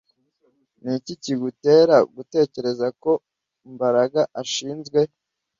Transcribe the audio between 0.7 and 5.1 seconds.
Niki kigutera gutekereza ko Mbaraga ashinzwe